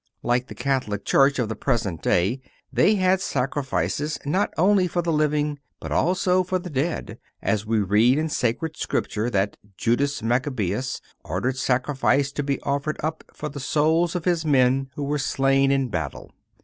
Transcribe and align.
Like 0.23 0.47
the 0.47 0.55
Catholic 0.55 1.05
Church 1.05 1.37
of 1.37 1.47
the 1.47 1.55
present 1.55 2.01
day, 2.01 2.41
they 2.73 2.95
had 2.95 3.21
sacrifices 3.21 4.17
not 4.25 4.51
only 4.57 4.87
for 4.87 5.03
the 5.03 5.11
living, 5.13 5.59
but 5.79 5.91
also 5.91 6.41
for 6.41 6.57
the 6.57 6.71
dead; 6.71 7.19
for 7.43 7.57
we 7.67 7.81
read 7.81 8.17
in 8.17 8.27
Sacred 8.27 8.75
Scripture 8.77 9.29
that 9.29 9.57
Judas 9.77 10.23
Machabeus 10.23 11.01
ordered 11.23 11.57
sacrifice 11.57 12.31
to 12.31 12.41
be 12.41 12.59
offered 12.61 12.97
up 13.03 13.23
for 13.31 13.47
the 13.47 13.59
souls 13.59 14.15
of 14.15 14.25
his 14.25 14.43
men 14.43 14.89
who 14.95 15.03
were 15.03 15.19
slain 15.19 15.71
in 15.71 15.89
battle. 15.89 16.31